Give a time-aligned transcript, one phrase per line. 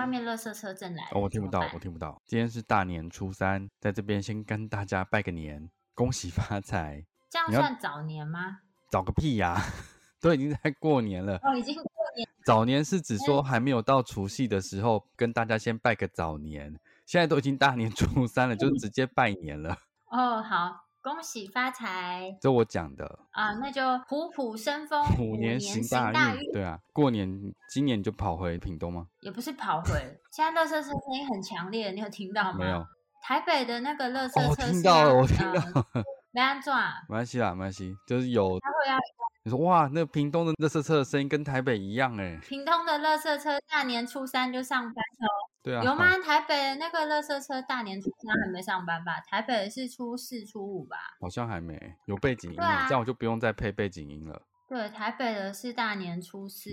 [0.00, 2.18] 外面垃圾车正来，哦，我听不到，我听不到。
[2.24, 7.04] 今天是大年初三，在这边先跟大家拜个年，恭喜发财。
[7.28, 8.60] 这样算早年吗？
[8.90, 9.60] 早个屁呀！
[10.18, 11.38] 都已经在过年了。
[11.42, 11.84] 哦，已经过
[12.16, 12.26] 年。
[12.46, 16.74] 早年是指说还没有到除夕的时候，跟大家先拜个早年。
[17.04, 19.76] 现在都已经大年 初三了，就直接拜年了。
[20.06, 22.36] 哦，好，恭喜发财。
[22.40, 26.52] 这我讲的啊，那就虎虎生风，虎年行大运。
[26.52, 27.28] 对啊，过年
[27.70, 29.06] 今年就跑回屏东吗？
[29.20, 29.92] 也不是跑回，
[30.30, 32.58] 现在乐色车声音很强烈，你有听到吗？
[32.58, 32.84] 没有。
[33.22, 35.86] 台北的那个乐色车，我听到了，我听到。
[36.32, 38.58] 没安装，没关系啦，没关系，就是有。
[38.60, 38.98] 他会要。
[39.42, 42.38] 你说哇，那屏东的乐色车的声音跟台北一样哎。
[42.46, 45.26] 屏东的乐色车大年初三就上班哦。
[45.62, 45.82] 对啊。
[45.82, 46.18] 有吗？
[46.18, 49.20] 台北那个垃圾车大年初三还没上班吧？
[49.20, 50.96] 台北是初四、初五吧？
[51.20, 54.42] 好像还没有背景音，这样我就不用再配背景音了。
[54.68, 56.70] 对，台北的是大年初四，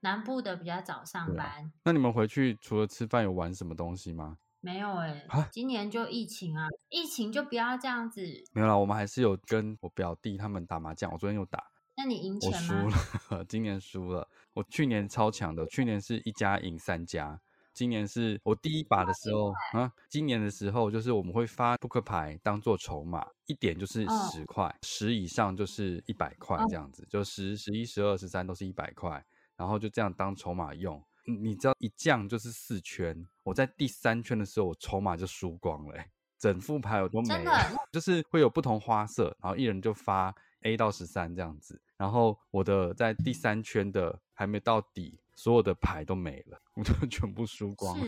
[0.00, 1.72] 南部的比较早上班。
[1.84, 4.36] 那你们回去除了吃饭，有玩什么东西吗？
[4.60, 8.20] 没有哎，今年就疫情啊，疫情就不要这样子。
[8.52, 11.64] 没有啦，我们还是有跟我表弟他们打麻将，我昨天有打。
[11.96, 12.84] 那你赢钱吗？
[12.84, 14.28] 我输了， 今年输了。
[14.52, 17.40] 我去年超强的，去年是一家赢三家，
[17.78, 19.88] 今年是我第一把的时候啊。
[20.10, 29.24] 今年的时候就是我们会发扑克牌当做筹码，一点就是十块，十以上就是一百块这样子，就十、十一、十二、十三都是一百块，
[29.56, 31.00] 然后就这样当筹码用。
[31.24, 36.04] 你知道一降就是四圈，我在第三圈的时候我筹码就输光了，
[36.36, 37.52] 整副牌我都没了，
[37.92, 40.34] 就是会有不同花色，然后一人就发。
[40.62, 48.06] A 到十三这样子，然后我的在第三圈的还没到底，所有的牌都没了， 我就全部输光了。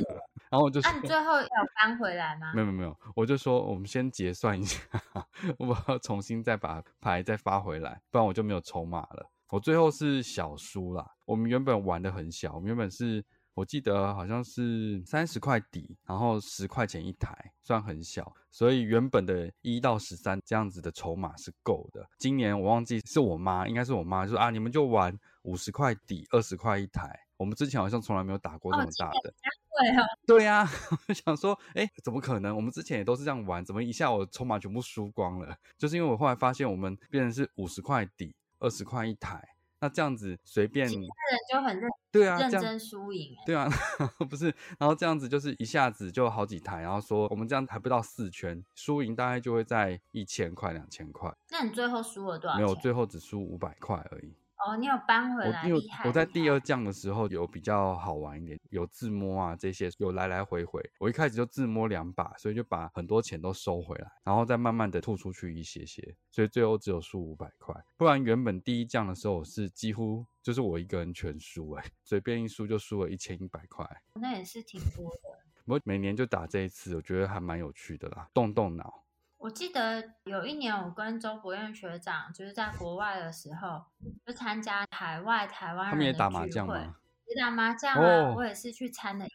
[0.51, 2.53] 然后我就，那你最后有翻回来吗？
[2.55, 4.81] 没有没有没有，我就说我们先结算一下，
[5.59, 9.31] 我要重新再把牌再发回来，不然我就没有筹码了。
[9.51, 11.15] 我最后是小输啦。
[11.25, 13.25] 我们原本玩的很小，我们原本是。
[13.61, 22.09] 我记得好像是三十块底，然后十块钱一台，算很小，所以原本的一到十三这样子的筹码是够的。
[22.17, 27.15] 今年我忘记是我妈，应该是我妈说啊，你们就玩五十块底，二十块一台。
[27.37, 29.35] 我们之前好像从来没有打过这么大的，
[29.79, 30.67] 对啊，对呀，
[31.09, 32.57] 我想说，哎，怎么可能？
[32.57, 35.55] 我们之前也都是这样玩，怎么一下我筹码全部输光了？
[35.77, 39.47] 就是因为我后来发现，我们变成是五十块底，二十块一台。
[39.81, 41.09] 那这样子随便，其他人
[41.51, 43.35] 就很认对啊，认真输赢。
[43.47, 43.69] 对啊，
[44.29, 51.33] 不是，然后这样子就是一下子就好几台，然后说我们这样还不到四圈，输赢大概就会在一千块、两千块。
[51.51, 52.57] 那你最后输了多少？
[52.57, 54.35] 没有，最后只输五百块而已。
[54.67, 56.07] 哦，你有搬回来，厉害！
[56.07, 60.83] 我在第二降的时候有比较好玩一点，有自摸啊这些，有来来回回。
[60.99, 67.75] 我一开始就自摸两把，所以就把很多钱都收回来，然后再慢慢的吐出去一些些，所以最后只有输五百块。
[67.97, 73.87] 不然原本第一降的时候是几乎就是我一个人全输，哎， 随便一输就输了一千一百块。
[74.15, 75.39] 那也是挺多的。
[75.67, 79.05] 我每年就打这一次，我觉得还蛮有趣的啦，动动脑。
[79.41, 83.83] 我记得有一年，我跟周博彦学长就是在国外的时候，
[84.27, 86.19] 就参加海外台湾人的聚会。
[86.19, 86.95] 打麻将吗？
[87.41, 89.27] 打麻将啊，我也是去参的。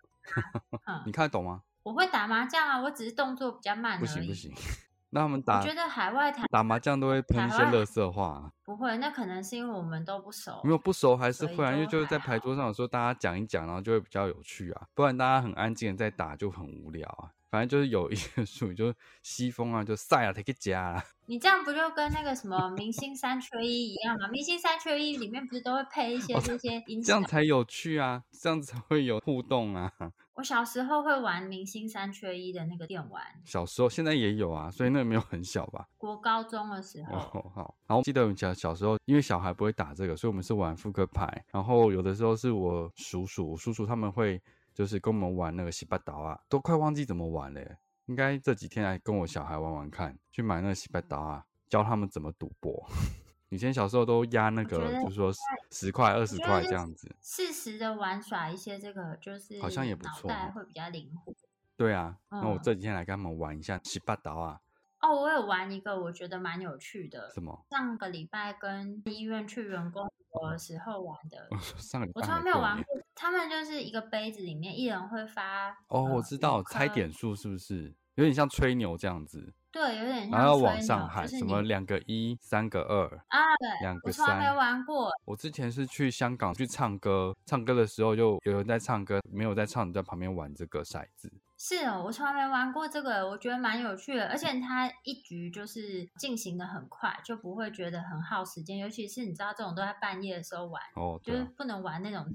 [1.08, 1.64] 你看得懂吗？
[1.82, 4.54] 我会打麻将啊，我只是动作比较慢不行不行。
[5.10, 8.52] 那他们打，我觉得海外台打麻将都会喷一些乐色话。
[8.64, 10.62] 不会，那可能是因为我们都不熟。
[10.64, 14.88] 没有不熟还是会啊，因为就是在牌桌上的时候大家讲一讲，然后就会比较有趣啊。
[14.94, 17.32] 不然大家很安静的在打就很无聊啊。
[17.56, 21.02] 反正就是有一个术语，就是西风啊，就晒啊，他给加啦。
[21.28, 24.28] 你这样不就跟那个什么明星三缺一一样吗？
[24.28, 27.04] 明星三缺一里面不是都会配一些这些音响？
[27.04, 29.90] 这样才有趣啊，这样子才会有互动啊。
[30.36, 35.88] 我小时候会玩明星三缺一的那个电玩，小时候现在也有啊，所以那个没有很小吧？
[35.98, 37.16] 国高中的时候。
[37.16, 37.76] 哦，好。
[37.88, 41.46] 然后记得我们小小时候，因为小孩不会打这个，所以我们是玩扑克牌。
[41.54, 44.42] 然后有的时候是我叔叔，叔叔他们会
[44.76, 47.62] 就是跟我们玩那个洗八岛啊，都快忘记怎么玩了。
[48.08, 52.86] 应该这几天来跟我小孩玩玩看，去买那个洗巴岛啊，教他们怎么赌博。
[53.50, 55.32] 以前小时候都压那个，就是说
[55.72, 57.16] 十块、二十块这样子。
[57.22, 61.34] 适时的玩耍一些这个，就是好像也不错，会比较灵活。
[61.78, 64.60] 对啊，那我这几天来跟他们玩一下洗巴岛啊。
[65.00, 67.30] 哦，我有玩一个，我觉得蛮有趣的。
[67.32, 67.66] 什么？
[67.70, 70.12] 上个礼拜跟医院去员工
[70.50, 71.48] 的时候玩的。
[71.78, 72.98] 上个礼拜我从来没有玩过。
[73.14, 75.70] 他们就是一个杯子里面，一人会发。
[75.88, 79.54] 哦，我知道，猜点数是不是有点像吹牛这样子？
[79.72, 80.40] 对，有点像。
[80.40, 83.40] 然后往上喊，什么两个一，三个二啊？
[83.60, 84.26] 对，两个三。
[84.26, 85.12] 我从来没玩过。
[85.26, 91.32] 我之前是去香港去唱歌，唱歌的时候就有人在唱歌，没有在唱，在旁边玩这个骰子。
[91.58, 98.78] 是哦，我从来没玩过这个，我觉得蛮有趣的，而且它一局就是进行的很快，就不会觉得很耗时间。
[98.78, 102.26] 尤其是你知道这种都在半夜的时候玩，哦，就是不能玩那种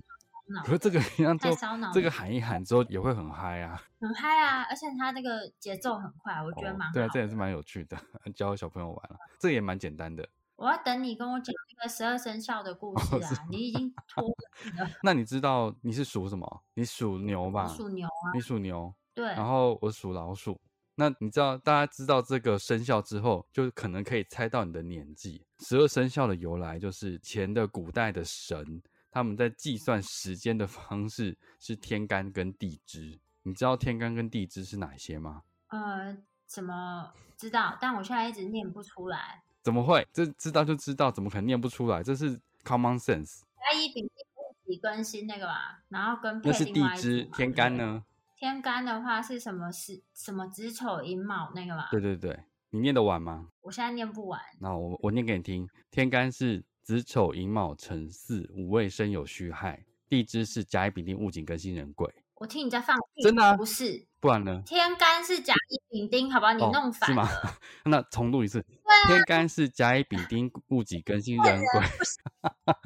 [0.64, 0.99] 可是这个
[1.38, 4.62] 太烧脑，这个喊一喊之后也会很嗨啊，很嗨啊！
[4.69, 7.96] 而且它这个节奏很快，我觉得蛮对啊，这也是蛮有趣的，
[8.34, 10.28] 教小朋友玩了，这也蛮简单的。
[10.56, 13.46] 我要等你跟我讲那个十二生肖的故事啊！
[13.49, 14.90] 你已经 拖了。
[15.05, 16.62] 那你知道你是属什么？
[16.75, 17.67] 你属牛吧？
[17.69, 18.25] 属牛啊！
[18.34, 18.93] 你属牛。
[19.20, 20.58] 对，然后我属老鼠。
[20.94, 25.44] 那你知道大家知道这个生肖之后，就可能可以猜到你的年纪。
[25.61, 33.19] 十二生肖的由来就是前的古代的神，他们在计算时间的方式是天干跟地支。
[33.43, 35.43] 你知道天干跟地支是哪些吗？
[35.69, 37.76] 呃，怎么知道？
[37.78, 39.43] 但我现在一直念不出来。
[39.62, 40.06] 怎么会？
[40.12, 42.02] 这知道就知道，怎么可能念不出来？
[42.02, 43.43] 这是 common sense。
[43.56, 48.05] 甲乙丙丁戊己庚辛那个嘛，然后跟那是地支，天干呢？
[48.40, 49.70] 天干的话是什么？
[49.70, 51.88] 是什么子丑寅卯那个吗？
[51.90, 52.40] 对对对，
[52.70, 53.48] 你念得完吗？
[53.60, 54.40] 我现在念不完。
[54.58, 55.69] 那我我念给你听。
[55.90, 62.10] 天干是子丑寅卯辰巳午未申酉戌亥，地支是甲乙丙丁戊己庚辛壬癸。
[62.37, 63.22] 我听你在放屁。
[63.25, 63.54] 真的？
[63.58, 64.62] 不是，不然呢？
[64.64, 66.54] 天干是甲乙丙丁，好吧？
[66.54, 67.26] 你弄反了。
[67.26, 67.52] 是吗？
[67.84, 68.64] 那重录一次。
[69.06, 71.82] 天干是甲乙丙丁戊己庚辛壬癸。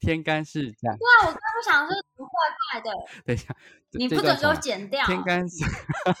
[0.00, 0.96] 天干是这样。
[0.96, 2.32] 对啊，我刚刚想说不怪
[2.72, 2.90] 怪的。
[3.24, 3.54] 等一下，
[3.92, 5.04] 你不准给我剪掉。
[5.06, 5.64] 天干是，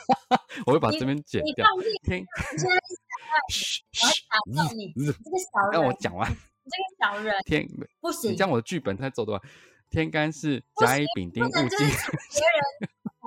[0.66, 1.66] 我会把这边剪掉。
[2.04, 2.76] 天，你现在
[3.48, 5.72] 嘘，我要打断你，你这个小人。
[5.72, 6.30] 让我讲完。
[6.30, 6.36] 你
[6.70, 7.34] 这个小人。
[7.46, 7.66] 天，
[8.00, 8.32] 不行。
[8.32, 9.40] 你将我的剧本才走的完。
[9.88, 11.76] 天干是甲乙丙丁戊己。
[11.76, 11.90] 别人，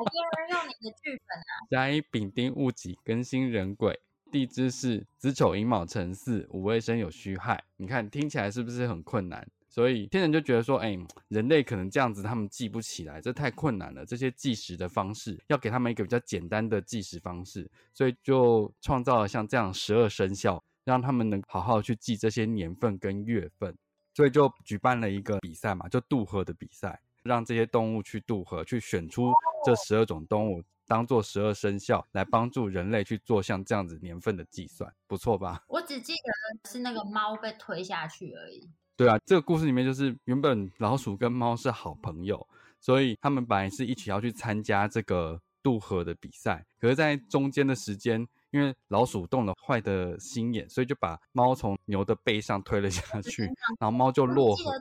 [0.05, 1.51] 别人用你的剧本啊。
[1.71, 3.99] 甲乙丙丁戊己庚辛壬癸，
[4.31, 7.63] 地支是子丑寅卯辰巳午未申酉戌亥。
[7.77, 9.45] 你看听起来是不是很困难？
[9.73, 10.95] 所以天人就觉得说，哎，
[11.29, 14.05] 人类可能这样子，他们记不起来，这太困难了。
[14.05, 23.75] 这些计时的方式，要给他们一个比较简单的计时方式，所以就创造了像这样十二生肖，让他们能好好去记这些年份跟月份。
[24.13, 29.31] 所以就举办了一个比赛嘛，就渡河的比赛，让这些动物去渡河，去选出
[29.65, 35.63] 这十二种动物当做十二生肖，来帮助人类去做像这样子年份的计算，不错吧？
[35.67, 38.69] 我只记得是那个猫被推下去而已。
[38.95, 42.47] 对啊，这个故事里面就是原本老鼠跟猫是好朋友，
[42.79, 46.63] 所以他们本来是一起要去参加这个渡河的比赛。
[46.79, 53.43] 可是，在中间的时间，因为老鼠动了坏的心眼，所以就把猫从牛的背上推了下去，
[53.79, 54.71] 然后猫就落河。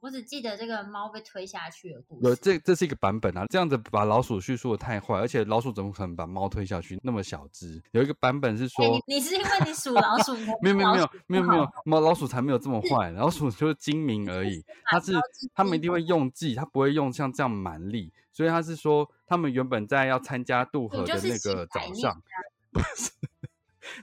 [0.00, 2.28] 我只记得这个猫被推下去的故事。
[2.28, 3.46] 有这，这是一个版本啊。
[3.48, 7.00] 这样子把老鼠叙述的太坏，而且老鼠怎么可能把猫推下去？
[7.02, 7.82] 那么小只。
[7.92, 14.62] 有一个版本是说，你是因为你属老鼠 没有没有没有没有没有猫老鼠才没有这么坏，老鼠就是精明而已。
[14.84, 15.12] 它是
[15.54, 18.12] 他们一定会用计，它不会用像这样蛮力。
[18.32, 22.22] 所以他是说，他们原本在要参加渡河的那个早上，
[22.70, 23.10] 不是。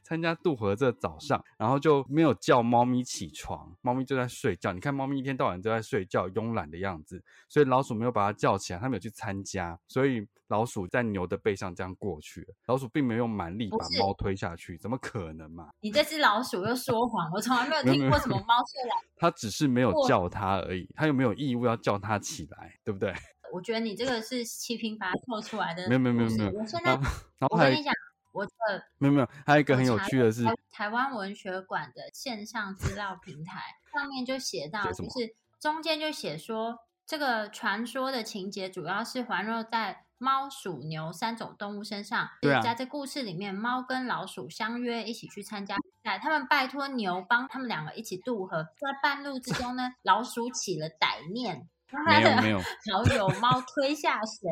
[0.03, 4.73] 参加渡河这早上，然后就没有叫猫咪起床，猫咪就在睡觉。
[4.73, 7.23] 你看，猫咪一天到晚都在睡觉，慵懒的样子。
[7.47, 9.79] 所以老鼠没有把它叫起来，它没有去参加。
[9.87, 12.47] 所以老鼠在牛的背上这样过去了。
[12.67, 15.69] 老鼠并没有用蛮力把猫推下去，怎么可能嘛？
[15.79, 18.97] 你这只老鼠又说谎，我从来没有听过什么猫睡懒。
[19.17, 23.13] 它只是没有叫它而已，它又没有义务要叫它起来，对不对？
[23.53, 25.87] 我觉得你这个是七拼八凑出来的。
[25.87, 26.51] 没有没有没有没有。
[26.51, 26.93] 我现在，
[27.51, 27.93] 我跟你讲。
[28.33, 28.51] 我的
[28.97, 33.61] 没有没有，还有一个很有趣的是，台湾文学馆的线上资料平台
[33.93, 42.29] 上面就写到，就是中间就写说，这个传说的情节主要是环绕在猫、鼠、牛三种动物身上。
[42.41, 48.63] 对啊在这故事里面，猫跟老鼠相约一起去参加比赛，他们拜托牛帮他们两个一起渡河。
[48.63, 51.69] 在半路之中呢，老鼠起了歹念，
[52.05, 54.49] 没有没有，好友 猫推下水。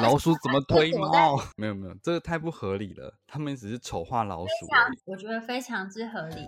[0.00, 1.36] 老鼠怎么推猫？
[1.56, 3.12] 没有没有，这个太不合理了。
[3.26, 4.52] 他们只是丑化老鼠。
[5.06, 6.46] 我觉得非常之合理。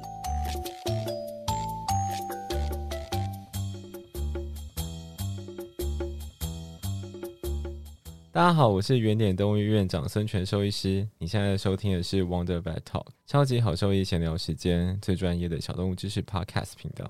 [8.34, 11.06] 大家好，我是原点动物医院长孙权兽医师。
[11.18, 17.06] 你现在收听的是 Wonder Vet Talk 超级好兽医闲聊时间，最专业的小动物知识 Podcast 频道。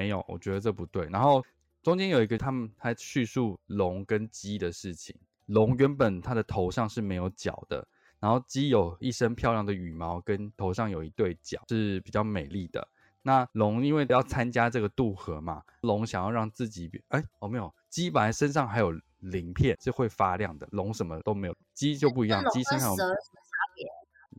[0.00, 1.06] 没有，我觉得这不对。
[1.10, 1.44] 然后
[1.82, 5.14] 中间有一个他们还叙述龙跟鸡的事情。
[5.46, 7.86] 龙原本它的头上是没有角的，
[8.18, 12.86] 然后鸡有一身漂亮的羽毛，跟头上有一对角，是比较美丽的。
[13.22, 23.86] 那龙因为要参加这个渡河嘛，龙想要让自己比，哎，哦没有，鸡本来身上还有鳞片是会发亮的，龙什么都没有，鸡就不一样，鸡身上有什么差别？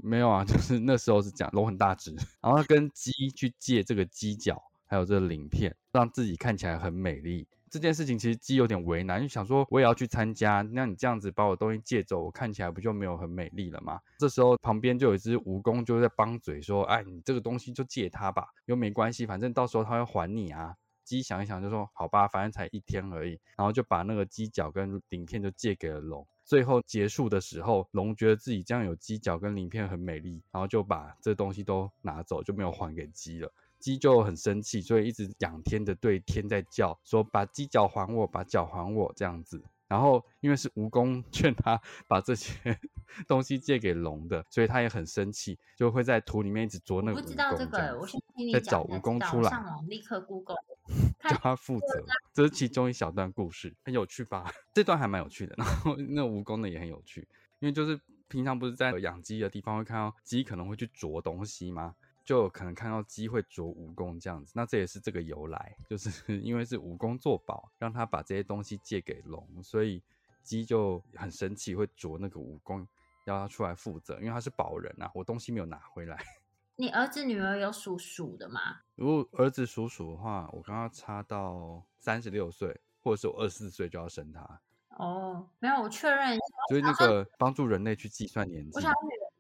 [0.02, 7.48] 没有啊， 就是那时候是这样，龙很大只，然后他跟鸡去借这个鸡脚，还有这个鳞片，让自己看起来很美丽。
[7.70, 14.02] 这件事情其实鸡有点为难，就想说我也要去参加，那你这样子把我东西借走，我看起来不就没有很美丽了吗？
[14.20, 26.28] 这时候旁边就有一只蜈蚣就在帮嘴说：“哎，你这个东西就借他吧，又没关系，反正到时候他会还你啊。”鸡想一想就说：“好吧，反正才一天而已。”然后就把那个鸡脚跟鳞片就借给了龙。
[26.44, 33.50] 最后结束的时候，龙觉得自己这样有鸡脚跟鳞片很美丽，然后就把这东西都拿走，就没有还给鸡了。
[33.82, 39.62] 鸡就很生气，所以一直仰天的对天在叫，说把鸡脚还我，把脚还我这样子。
[39.88, 42.80] 然后因为是蜈蚣劝他 把这些
[43.28, 50.56] 东西借给龙的，所以他也很生气，就会在土里面一直啄那个蜈我不知道这个，我想听你在讲找蜈蚣出来我上网立刻 Google
[51.28, 52.06] 叫他负责。
[52.34, 54.50] 这是其中一小段故事，很有趣吧？
[54.74, 55.56] 这段还蛮有趣的。
[55.58, 57.28] 然后那蜈蚣呢也很有趣，
[57.60, 61.96] 因为就是平常不是在养鸡的地方会看到鸡可能会去啄东西吗？
[62.32, 66.10] 就有可能看到鸡会啄蜈蚣这样子，那这也是这个由来，就是
[66.40, 70.02] 因为是蜈蚣做保，让他把这些东西借给龙，所以
[70.42, 72.88] 鸡就很生气，会啄那个蜈蚣，
[73.26, 76.18] 要他出来负责，因为他是保人啊，我东西没有拿回来。
[76.78, 78.80] 你儿子女儿有属鼠的吗？
[78.96, 84.62] 如果儿子属鼠的话，我刚刚差到三十六岁，或者是我二十四岁就要生他，
[84.98, 86.46] 哦，没有，我确认一下。
[86.70, 88.80] 所以那个帮助人类去计算年纪我。
[88.80, 88.90] 想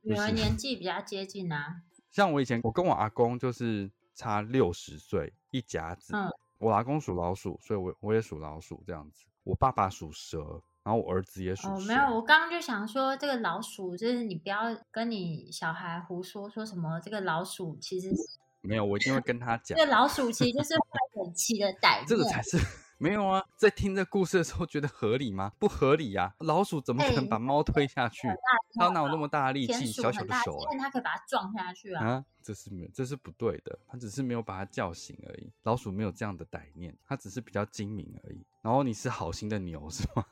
[0.03, 1.83] 女女儿年纪比较接近啊。
[2.11, 6.15] 像我以前，我跟我阿公就是差六十岁，一甲子。
[6.15, 6.29] 嗯
[6.61, 9.25] 我阿公属老鼠，所以我我也属老鼠这样子。
[9.43, 11.73] 我爸爸属蛇，然后我儿子也属蛇。
[11.73, 18.23] 哦，没有，我刚刚就想说，这个老鼠就是你不要跟你小孩胡说，说什么这个老鼠其实是
[18.61, 19.83] 没有，我一定会跟他讲这。
[19.83, 20.83] 个老鼠其实就是坏
[21.15, 22.05] 人起的歹念。
[22.05, 22.59] 这个才是
[23.01, 23.43] 没有啊！
[23.57, 25.51] 在听这故事的时候，觉得合理吗？
[25.57, 28.27] 不合理呀、老鼠怎么可能哎把猫推下去？
[28.75, 29.87] 它哪有那么大的力气？
[29.87, 32.05] 小小的手、但它可以把它撞下去啊。
[32.05, 33.77] 啊，这是没有，这是不对的。
[33.87, 35.51] 它只是没有把它叫醒而已。
[35.63, 38.45] 老鼠没有这样的歹念，它只是比较精明而已。
[38.61, 40.23] 然后你是好心的牛是吗？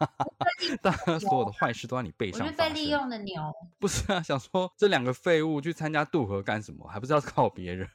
[0.83, 2.53] 大家所有的坏事都在你背上发生。
[2.53, 3.41] 是被利用的牛。
[3.79, 6.87] 不是啊，想说这两个废物去参加渡河干什么？
[6.87, 7.89] 还不是要靠别人？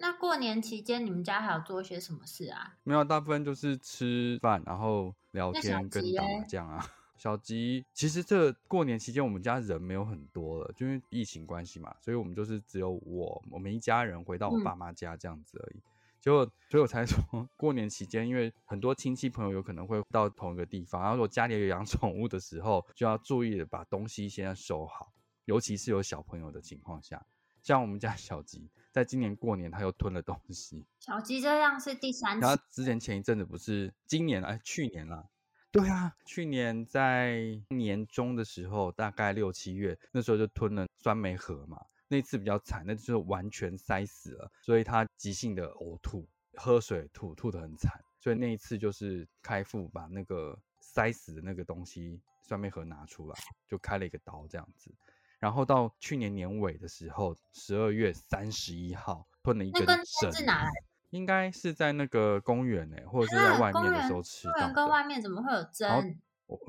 [0.00, 2.78] 那过年期间你们家还有做一些什么事啊？
[2.84, 6.84] 没有，大部分就是吃饭，然后聊天跟打麻将啊。
[7.18, 15.82] 小吉，其实这过年期间我们家人没有很多了，就因为疫情关系嘛，所以我们就是只有我我们一家人回到我嗯爸妈家这样子而已。
[16.18, 25.12] 结果，所以我才说过年期间，因为很多亲戚朋友有可能会到同一个地方，然后如果家里有养宠物的时候，就要注意的把东西先收好，
[25.44, 27.26] 尤其是有小朋友的情况下，
[27.62, 35.28] 像我们家小吉，在今年过年他又吞了东西，小鸡这样是第三次然后之前前一阵子不是今年哎去年啦，
[35.70, 54.92] 对啊，去年在年中的时候，大概六七月那时候就吞了酸梅核嘛，那次比较惨，那就是完全塞死了，所以他急性的呕吐，喝水吐吐得很惨，所以那一次就是开腹把那个塞死的那个东西酸梅核拿出来，就开了一个刀这样子。
[55.40, 60.70] 然后到去年年尾的时候，十二月三十一号吞了一根那根针针，是哪来
[61.10, 64.88] 应该是在那个公园呢、或者是在外面的时园候吃到公园跟。
[64.88, 66.20] 外面怎么会有针？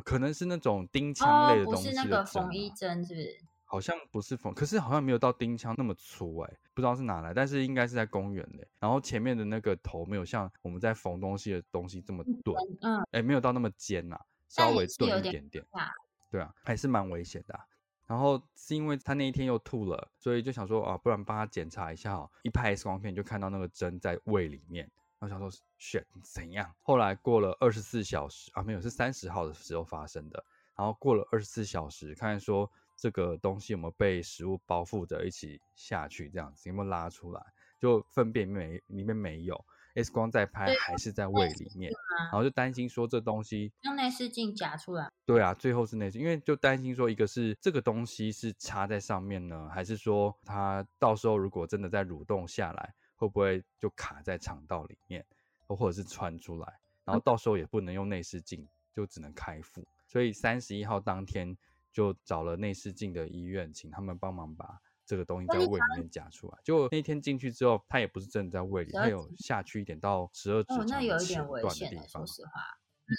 [0.04, 3.38] 可能是那种钉枪类的东西那个针缝衣啊针，是不是？
[3.66, 15.66] 好像不是缝，可是好像没有到钉枪那么粗哎、不知道是哪来，但是应该是在公园的、然后前面的那个头没有像我们在缝东西的东西这么钝，嗯，哎、没有到那么尖呐、稍微钝一点点。
[15.72, 15.90] 大
[16.30, 17.66] 对啊，还是蛮危险的啊、
[18.12, 22.30] 然后是因为他那一天又吐了，所以就想说啊，不然帮他检查一下哦。
[22.44, 24.84] 一拍 X 光片就看到那个针在胃里面，
[25.18, 26.70] 然后想说选怎样？
[26.82, 30.44] 后来过了二十四小时啊，没有是三十号的时候发生的。
[30.76, 37.42] 然后过了二十四小时，看看说这个东西有没有被食物包覆着一起下去，这样子有没有拉出来？
[37.80, 39.66] 就粪便没里面没有。
[39.96, 45.12] X 光在拍还是在胃里面，然后就担心说这东西用内视镜夹出来。
[45.26, 55.26] 对啊，最后是内视，因为就担心说一个是这个东西是插在上面呢，还是说它到时候如果真的在蠕动下来，会不会就卡在肠道里面，
[55.68, 59.86] 或者是穿出来，然后到时候也不能用内视镜，就只能开腹。
[60.08, 61.58] 所以三十一号当天
[61.92, 64.80] 就找了内视镜的医院，请他们帮忙把。
[65.06, 72.52] 这个东西在胃里面夹出来，就那天进去之后，它也不是真的在胃里，它有下去一点到十二指肠那有一点危险的说实话，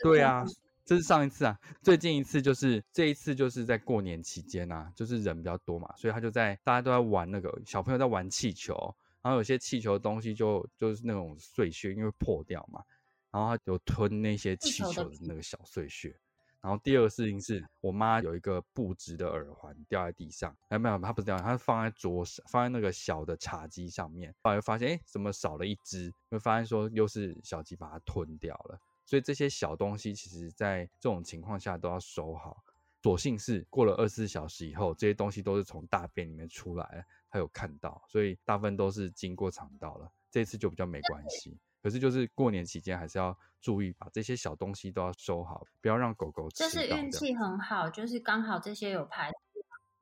[0.03, 0.45] 对啊，
[0.85, 8.75] 这是上一次啊，最近一次就是这一次就是在过年期间啊，就是人比较多嘛，所以他就在大家都在玩那个小朋友在玩气球，
[9.21, 12.83] 然后有些气球的东西就就是那种碎屑，因为破掉嘛，
[13.31, 16.19] 然后他就吞那些气球的那个小碎屑。
[16.63, 24.33] 然后第二个事情是我妈有一个布织的耳环掉在地上，哎没有，它不是掉，它是放在桌上，放在那个小的茶几上面。
[24.43, 26.15] 后来发现，哎，怎么少了一只？
[26.31, 28.79] 会发现说又是小鸡把它吞掉了。
[29.05, 32.63] 所以这些小东西其实在这种情况下都要收好。
[33.03, 40.09] 所幸是过了二十四小时以后，这些东西都是从大便里面出来，他有看到，所以大部分都是经过肠道了。
[40.31, 41.59] 这次就比较没关系。
[41.83, 46.57] 可是就是过年期间还是要注意，把这些小东西都要收好，不要让狗狗吃。
[46.59, 49.31] 这是运气很好，就是刚好这些有排。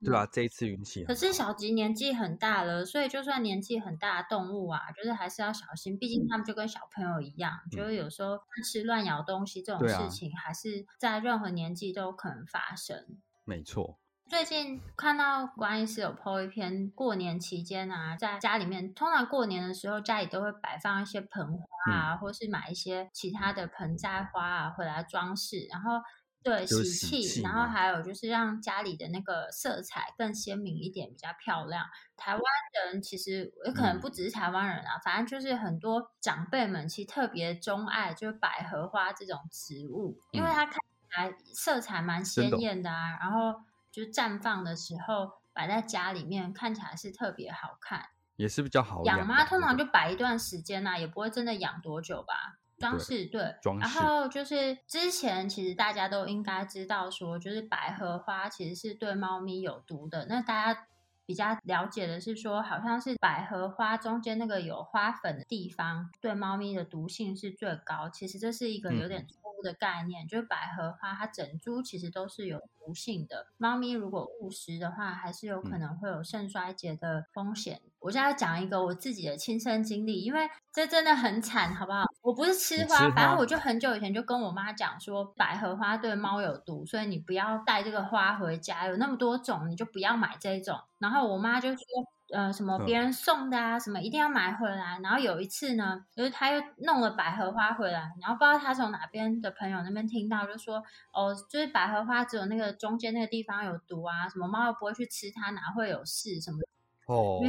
[0.02, 1.04] 对啊，这一次运气。
[1.04, 13.18] 可是小吉年纪很大了，所以就算年纪很大的动物啊，就是还是要小心，毕竟他们就跟小朋友一样，就是有时候吃乱咬东西这种事情，还是在任何年纪都可能发生。
[13.44, 13.98] 没错。
[14.30, 26.00] 最近看到关医师有 po 一篇过年期间啊，在家里面，通常过年的时候家里都会摆放一些盆花啊，或是买一些其他的盆栽花啊回来装饰，然后
[26.44, 31.84] 对喜气，然后还有就是让家里的那个色彩更鲜明一点，比较漂亮。
[32.16, 32.42] 台湾
[32.84, 40.78] 人其实也可能不只是台湾人啊，反正就是很多长辈们其实特别钟爱就是百合花这种植物，因为它看起
[41.16, 43.60] 来色彩蛮鲜艳的啊，然后。
[43.92, 49.44] 就绽放的时候摆在家里面，看起来是特别好看，也是比较好养吗？
[49.44, 52.58] 通常就摆一段时间呐，也不会真的养多久吧。
[52.78, 53.42] 装饰对，
[53.78, 60.24] 然后就是之前其实大家都应该知道说，就是百合花其实是对猫咪有毒的。
[60.30, 60.86] 那大家
[61.26, 68.08] 比较了解的是说，好像是百合花中间那个有花粉的地方，对猫咪的毒性是最高。
[68.08, 69.26] 其实这是一个有点。
[69.62, 73.46] 的概念就是百合花，它整株其实都是有毒性的。
[73.56, 77.80] 猫咪如果误食的话，还是有可能会有肾衰竭的风险。
[77.98, 82.04] 我现在讲一个我自己的亲身经历，因为这真的很惨，好不好？
[82.22, 88.86] 我不是吃花，反正我就很久以前就跟我妈讲说，百合花对猫有毒，所以你不要带这个花回家。
[88.86, 90.78] 有那么多种，你就不要买这种。
[90.98, 91.84] 然后我妈就说。
[92.32, 94.98] 呃，什么别人送的啊，什么一定要买回来。
[95.02, 106.58] 然后有一次呢，就是他又弄了百合花回来，然后不知道他从哪边的朋友那边听到，就说哦，就是百合花只有那个中间那个地方有毒啊，什么猫又不会去吃它，哪会有事什么？
[107.06, 107.40] 哦。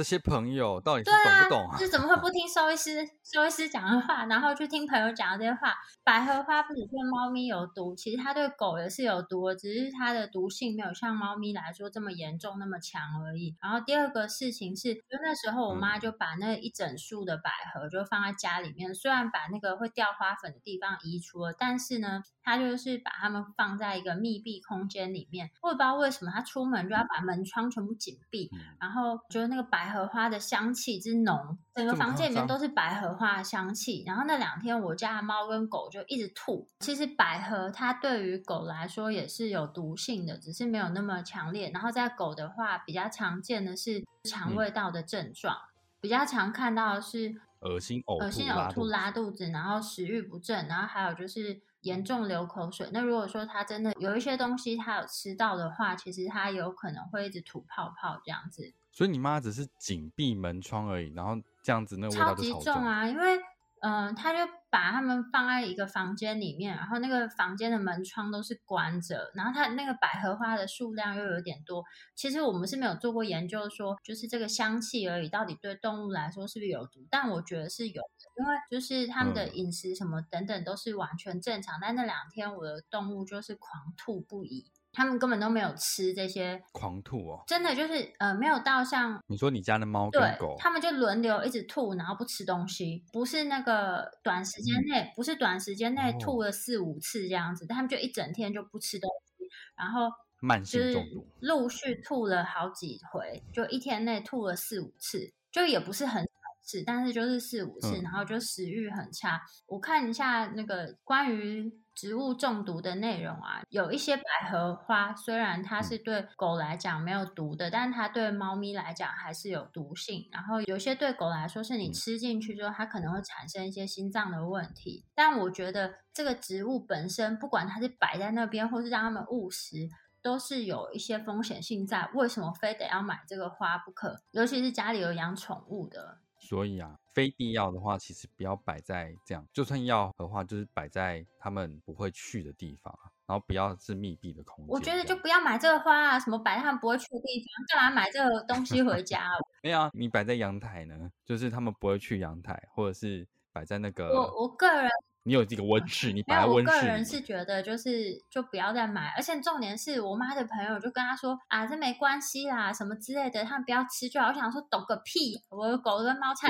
[0.00, 1.68] 这些朋友到底是懂不懂？
[1.78, 5.74] 是怎么会不听兽医师兽医师讲的话，然后去听朋友讲的这些话？
[6.02, 13.54] 百合花不只对猫咪有毒，其实它对狗也是有毒的，只是它的毒性没有像猫咪来说这么严重、那么强而已。
[13.60, 25.50] 然后第二个事情是，就那时候我妈就把那一整束的百合就放在家里面，虽然把那个会掉花粉的地方移除了，但是呢，她就是把它们放在一个密闭空间里面。
[25.60, 29.89] 我也不知道为什么，她出门就要把门窗全部紧闭，然后就是那个百。
[29.90, 34.04] 百合花的香气之浓，整个房间里面都是百合花的香气。
[34.06, 36.68] 然后那两天，我家的猫跟狗就一直吐。
[36.78, 41.72] 其实百合它对于狗来说也是有毒性的，只是没有那么强烈。
[41.74, 45.56] 然后在狗的话，比较常见的是肠胃道的症状，
[46.00, 52.88] 比较常看到的是恶心、呕恶心、呕吐、拉肚子，然后食欲不振，然后还有就是严重流口水。
[52.92, 58.72] 那如果说它真的有一些东西它有吃到的话，其实它有可能会一直吐泡泡这样子。
[58.92, 63.06] 所以你妈只是紧闭门窗而已，然后这样子那个味道就超重啊！
[63.06, 63.38] 因为
[63.82, 71.82] 嗯，他就把他们放在一个房间里面，然后那个房间的门窗都是关着，然后它那个百合花的数量又有点多。
[72.14, 77.06] 其实我们是没有做过研究，说就是这个香气而已，到底对动物来说是不是有毒？
[77.10, 81.78] 但我觉得是有的，因为就是他们的饮食什么等等都是完全正常。
[81.80, 84.70] 但那两天我的动物就是狂吐不已。
[84.92, 87.42] 他们根本都没有吃这些，狂吐哦。
[87.46, 99.44] 真的就是呃没有到像你说你家的猫跟对狗，他们就轮流一直吐，然后不吃东西，不是那个短时间内，不是短时间内吐了四五次这样子，但他们就一整天就不吃东西，
[99.76, 101.26] 然后慢就是性中毒。
[101.40, 106.28] 陆续吐了好几回，就一天内吐了四五次，就也不是很少
[106.62, 109.40] 次，但是就是四五次，嗯然后就食欲很差。
[109.66, 111.70] 我看一下那个关于
[112.00, 120.26] 植物中毒的内容啊，有一些百合花虽然它是对狗来讲没有毒的，但它对猫咪来讲还是有毒性。
[120.32, 125.04] 然后有些对狗来说，是你嗯吃进去之后，它可能会产生一些心脏的问题。
[125.14, 129.90] 但我觉得这个植物本身，不管它是摆在那边，或是让它们误食。
[130.22, 134.20] 都是有一些风险性在，为什么非得要买这个花不可？
[134.32, 139.46] 尤其是家里有养宠物的，所以啊，非必要的话，其实不要摆在这样。
[139.52, 144.66] 就算要的话，就是摆在他们不会去的地方啊，然后不要是密闭的空间。
[144.68, 149.30] 我觉得就不要买这个花啊，什么摆在他们不会去的地方，干嘛买这个东西回家啊？
[149.62, 154.90] 没有啊，你摆在阳台呢，就是他们不会去阳台，或者是摆在那个我我个人
[155.24, 164.28] 你有这个温 室，你摆在温个人是觉得就是就不要再买，而且重点是我妈的朋友就跟她说啊，这没关系啦，什么之类的，他们不要吃就好。
[164.28, 166.48] 我想说懂个屁，我的狗跟猫才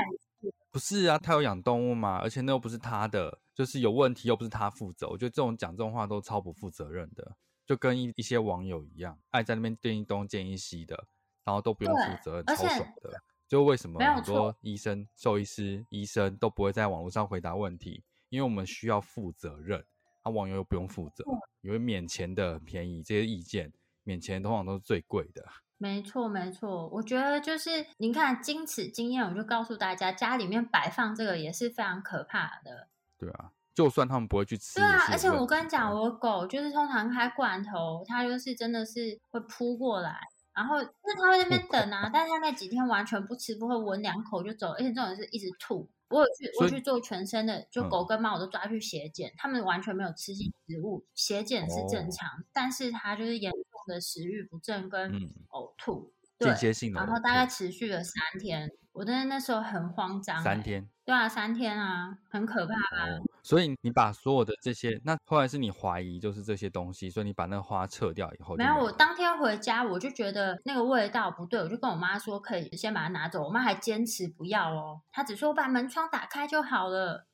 [0.71, 5.09] 不是啊，他有养动物嘛，而且那又不是他的，就是有问题又不是他负责。
[5.09, 11.07] 我觉得这种讲这种话都超不负责任的，就跟一一些网友一样，爱在那边建议东建议西的，
[11.45, 13.21] 然后都不用负责任，超爽的。
[13.49, 18.05] 就为什么很多医生、兽医师、医生都不会在网络上回答问题？
[18.29, 19.85] 因为我们需要负责任，
[20.23, 21.25] 啊，网友又不用负责，
[21.63, 23.73] 因为免钱的很便宜，这些意见
[24.05, 25.45] 免钱通常都是最贵的。
[25.83, 32.89] 没错，没错，我觉得就是您看，经此经验，我就告诉大家，家里面摆放这个也是非常可怕的。
[33.17, 40.21] 对啊，就算他们不会去吃，对啊而且我跟你讲，的我狗就是通常开罐头，它就是真的是会扑过来，
[40.53, 45.89] 然后就是它会在那边等啊，但是它那几天完全不吃，不会闻两口就走，而且这种是一直吐。
[46.11, 56.13] 我有去，我去做全身的，就嗯狗跟猫我都抓去血检，它们完全没有吃进食物，血检是正哦常，但是它就是严重的食欲不振跟嗯呕吐。
[56.39, 60.43] 对间，歇性的然后大概持续了三天，我真的那时候很慌张、欸。
[60.43, 60.89] 三天。
[61.05, 63.11] 对啊，三天啊，很可怕啊。
[63.11, 77.27] 哦，所以你把所有的这些，那后来是你怀疑就是这些东西，所以你把那个花撤掉以后就没有，我当天回家我就觉得那个味道不对，我就跟我妈说可以先把它拿走，我妈还坚持不要哦，她只说把门窗打开就好了。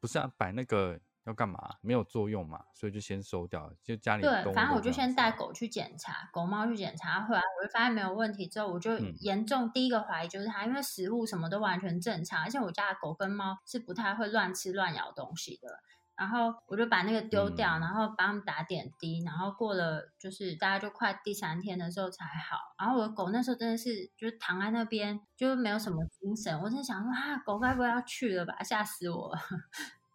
[0.00, 1.58] 不是啊，摆那个要干嘛？
[1.80, 3.72] 没有作用嘛，所以就先收掉。
[3.82, 15.80] 就家里的对，反正我就先带狗去检查，狗猫去检查，后来我就发现没有问题，之后我就嗯严重第一个怀疑就是它，因为食物什么都完全正常，而且我家的狗跟猫是不太会乱吃乱咬东西的。
[16.14, 22.56] 然后我就把那个丢掉，嗯然后帮他们打点滴，然后过了就是大概就快第三天的时候才好。
[22.78, 26.58] 然后我的狗那时候真的是就是躺在那边，就没有什么精神。
[26.62, 28.62] 我真的想说啊，狗该不会要去了吧？
[28.62, 29.38] 吓死我了！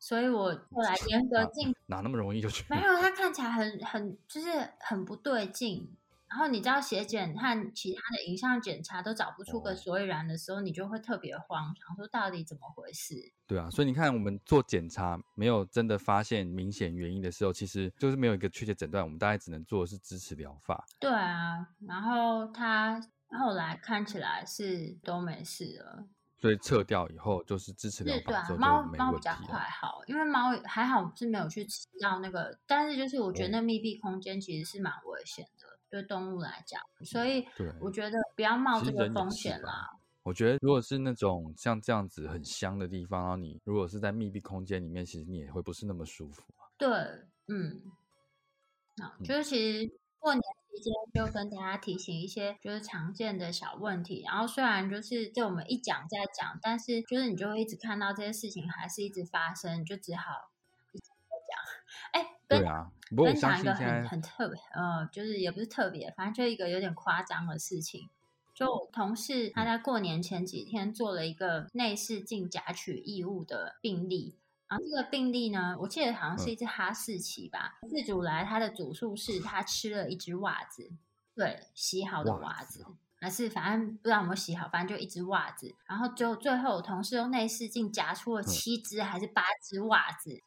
[0.01, 2.65] 所以我后来严格禁哪那么容易就去？
[2.67, 4.47] 没有，它看起来很很就是
[4.79, 5.95] 很不对劲。
[6.27, 13.15] 然后你知道血检和其他的影像检查都找不出个哦所以然的时候，你就会特别慌，想说到底怎么回事？
[13.45, 20.85] 对啊，所以你看，我们做检查没有真的发现明显原因的时候，其实就是没有一个确切诊断，我们大概只能做的是支持疗法。
[20.99, 22.99] 对啊，然后他
[23.37, 26.07] 后来看起来是都没事了。
[26.41, 29.59] 所以撤掉以后就是支持疗是，对啊法之，后猫就没问题猫比较快。
[29.59, 37.45] 好，因为猫还好是没有去吃到那个，但是就是我觉得哦那密闭空间其实是蛮危险的，对动物来讲，所以
[37.79, 39.91] 我觉得不要冒这个风险啦。
[40.23, 46.65] 我觉得如果是那种像这样子很香的地方，然后你如果是在密闭空间里面，其实你也会不是那么舒服啊。
[46.77, 46.89] 对，
[47.47, 47.81] 嗯，
[48.97, 50.41] 啊，嗯就是其实过年
[50.71, 60.51] 期间就跟大家提醒一些就是常见的小问题，然后虽然就是这我们一讲再讲，但是就是你就会一直看到这些事情还是一直发生，你就只好
[60.93, 62.21] 一直在讲。
[62.23, 68.09] 哎，跟对啊，不过我分享一个很相信现在很特别，呃，就是也不是特别，反正就一个有点夸张的事情。
[68.53, 74.35] 就我同事他在过年前几天做了一个内视镜夹取异物的病例，
[74.71, 77.79] 然后这个病例呢，我记得好像是一只哈士奇吧。
[77.81, 80.89] 饲主来它的主诉是它吃了一只袜子，
[81.35, 82.85] 对，洗好的袜袜子。
[83.19, 85.75] 还是反正不知道有没有洗好，反正就一只袜子。
[85.85, 90.41] 然后最后最后我同事用内视镜夹出了七只还是八只袜子，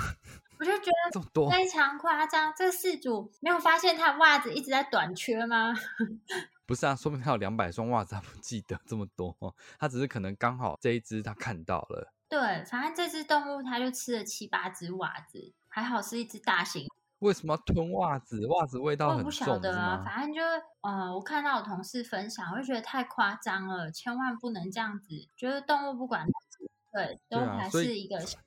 [0.58, 2.54] 我就觉得非常夸张。
[2.56, 5.74] 这个事主没有发现他袜子一直在短缺吗？
[6.64, 9.36] 不是啊，说明他有两百双袜子，他不记得这么多，
[9.78, 12.14] 他只是可能刚好这一只他看到了。
[12.38, 16.86] 对，反正这只动物它就吃了七八只袜子，还好是一只大型
[17.20, 18.46] 为什么要吞袜子？
[18.48, 20.02] 袜子味道很我不晓重，不得啊？
[20.04, 25.26] 反正就是，呃，我看到我同事分享，我就觉得太夸张了，千万不能这样子。
[25.34, 28.38] 觉得动物不管它几岁，都还是一个小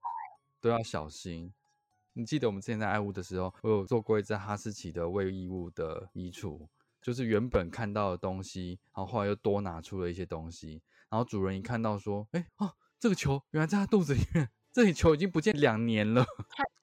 [0.60, 1.54] 都要小心。
[2.12, 6.68] 你记得我们之前在爱屋的时候，我有做过一只哈士奇的喂异物的移除，
[7.00, 16.24] 就是原本看到的东西，然后后来又多拿出了一些东西，然后主人一看到说，哎哦，这个球原来在他肚子里面，这里球已经不见两年了，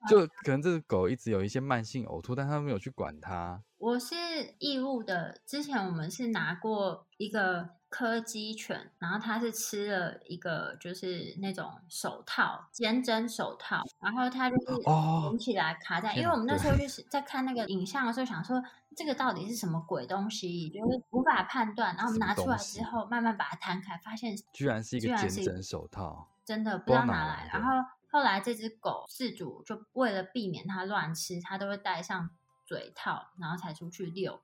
[0.08, 3.62] 就可能这只狗一直有一些慢性呕吐，但它没有去管它。
[3.78, 4.14] 我是
[4.58, 18.62] 义务的，之前我们是拿过一个柯基犬，然后它是吃了一个就是那种手套，尖针手套，然后它就是哦卷起来卡在，因为我们那时候就是在看那个影像的时候，想说
[18.96, 27.44] 这个到底是什么鬼东西，就是无法判断，然后我们拿出来之后，慢慢把它摊开，发现居然是一个居然是一尖针手套，真的不不知道哪来。
[27.44, 27.70] 的然后
[28.10, 32.30] 后来这只狗饲主就为了避免它乱吃，它都会戴上
[32.64, 34.40] 嘴套，然后才出去遛。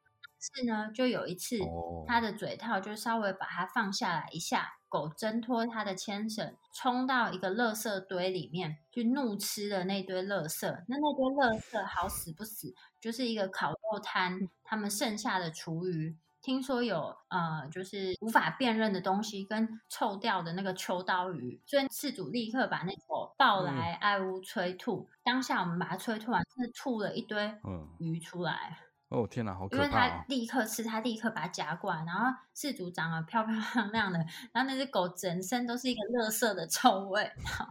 [0.55, 10.67] 但是呢，就有一次，哦它的嘴套就稍微把它放下来一下，狗挣脱它的牵绳，冲到一个垃圾堆里面去怒吃了那堆垃圾。
[10.89, 16.17] 那那堆垃圾好死不死，就是一个烤肉摊他们剩下的厨余。
[16.43, 25.09] 听说有呃，就是无法辨认的东西跟臭掉的那个秋刀鱼，所以事主立刻把那口抱来爱屋催吐。
[25.23, 28.79] 当下我们把它催吐完，真的吐了一堆嗯，鱼出来。
[29.13, 30.11] 哦天哪，好因为可怕哦！
[30.11, 34.19] 它立刻吃，它立刻把它夹过来，然后饲主长得漂漂亮亮的，
[34.53, 37.67] 然后那只狗整身都是一个垃圾的臭味，然后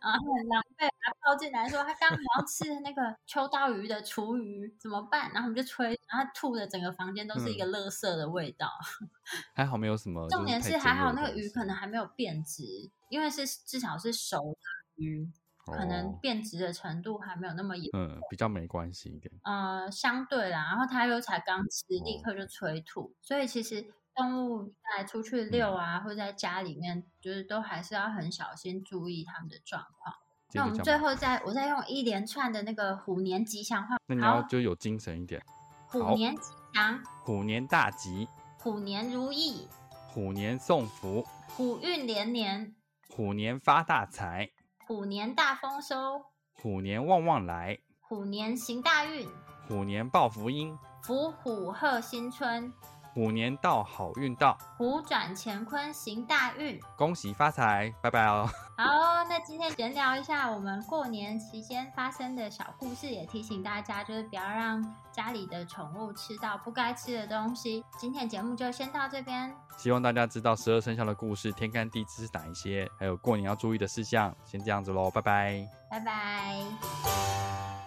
[0.00, 5.30] 然后很狼狈，把它抱进来说他刚刚要吃的那个秋刀鱼的厨余怎么办？
[5.32, 8.66] 然后我们就吹，然后它吐的整个房间都是一个垃圾的味道。
[9.54, 12.62] 还好没有什么，重点就是是还好那个鱼可能还没有变质，
[13.10, 15.30] 因为是至少是熟的鱼，
[15.66, 17.90] 可能哦变质的程度还没有那么严。
[17.94, 19.32] 嗯比较没关系一点。
[19.42, 30.14] 呃，相对啦，然后它又才刚吃，立哦刻就催吐，所以其实动物在出去遛啊，或者在家里面，就是都还是要很小心注意它们的状况。
[30.52, 35.42] 那我们最后再，我再用一连串的那个虎年吉祥话，那你要，就有精神一点。
[35.88, 39.68] 虎年吉祥，虎年大吉，虎年如意，
[40.08, 42.74] 虎年送福，虎运连年，
[43.08, 44.50] 虎年发大财，
[44.86, 46.22] 虎年大丰收，
[46.54, 49.28] 虎年旺旺来，虎年行大运，
[49.66, 52.72] 虎年报福音，福虎贺新春，
[53.16, 56.78] 虎年到好运到，虎转乾坤行大运。
[56.98, 58.46] 恭喜发财，拜拜哦。
[58.76, 67.82] 好，那今天闲聊一下我们过年期间发生的小故事，也提醒大家，就是不要让家里的宠物吃到不该吃的东西。
[67.96, 74.36] 今天的节目就先到这边，希望大家知道十二生肖的故事，天干地支是哪一些，还有过年要注意的事项。
[74.44, 75.66] 先这样子喽，拜拜。
[75.90, 77.85] 拜拜。